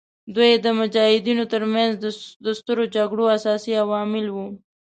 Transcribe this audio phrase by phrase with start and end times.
[0.35, 1.91] دوی د مجاهدینو تر منځ
[2.45, 4.45] د سترو جګړو اساسي عوامل وو.